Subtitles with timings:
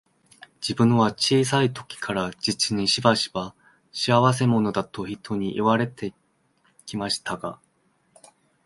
[0.61, 3.53] 自分は小さい時から、実にしばしば、
[3.91, 6.15] 仕合せ者だと人に言われて
[6.87, 7.59] 来ましたが、